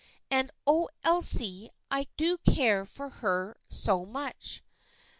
And 0.31 0.49
oh, 0.65 0.89
Elsie, 1.03 1.69
I 1.91 2.07
do 2.17 2.39
care 2.39 2.85
for 2.85 3.09
her 3.21 3.55
so 3.69 4.03
much. 4.03 4.63